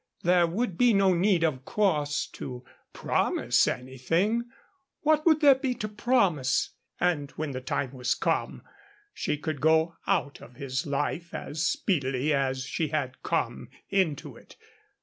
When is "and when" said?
6.99-7.51